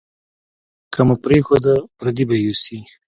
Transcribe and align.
که 0.93 1.01
مو 1.07 1.15
پرېښوده، 1.23 1.73
پردي 1.97 2.23
به 2.27 2.35
یې 2.37 2.43
یوسي. 2.47 2.79